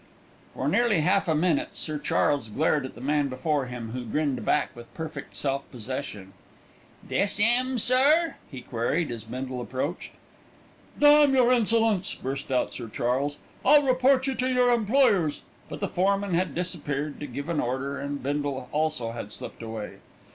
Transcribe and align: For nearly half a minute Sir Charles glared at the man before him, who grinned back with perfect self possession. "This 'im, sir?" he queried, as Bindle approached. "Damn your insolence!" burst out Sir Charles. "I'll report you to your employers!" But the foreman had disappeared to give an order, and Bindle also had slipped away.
For 0.55 0.67
nearly 0.67 1.01
half 1.01 1.27
a 1.27 1.35
minute 1.35 1.75
Sir 1.75 1.99
Charles 1.99 2.49
glared 2.49 2.85
at 2.87 2.95
the 2.95 3.01
man 3.01 3.27
before 3.27 3.67
him, 3.67 3.91
who 3.91 4.03
grinned 4.03 4.43
back 4.43 4.75
with 4.75 4.91
perfect 4.95 5.35
self 5.35 5.69
possession. 5.69 6.33
"This 7.07 7.39
'im, 7.39 7.77
sir?" 7.77 8.33
he 8.49 8.61
queried, 8.61 9.11
as 9.11 9.23
Bindle 9.23 9.61
approached. 9.61 10.09
"Damn 10.99 11.35
your 11.35 11.53
insolence!" 11.53 12.15
burst 12.15 12.51
out 12.51 12.73
Sir 12.73 12.89
Charles. 12.89 13.37
"I'll 13.63 13.83
report 13.83 14.25
you 14.25 14.33
to 14.33 14.47
your 14.51 14.71
employers!" 14.71 15.43
But 15.69 15.81
the 15.81 15.87
foreman 15.87 16.33
had 16.33 16.55
disappeared 16.55 17.19
to 17.19 17.27
give 17.27 17.47
an 17.47 17.59
order, 17.59 17.99
and 17.99 18.23
Bindle 18.23 18.69
also 18.73 19.11
had 19.11 19.31
slipped 19.31 19.61
away. 19.61 19.97